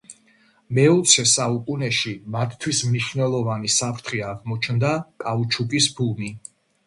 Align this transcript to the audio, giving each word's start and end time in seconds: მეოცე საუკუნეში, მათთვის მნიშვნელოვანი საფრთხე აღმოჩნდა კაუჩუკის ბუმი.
მეოცე 0.77 1.23
საუკუნეში, 1.31 2.13
მათთვის 2.37 2.79
მნიშვნელოვანი 2.87 3.71
საფრთხე 3.75 4.23
აღმოჩნდა 4.33 4.95
კაუჩუკის 5.25 5.93
ბუმი. 5.99 6.33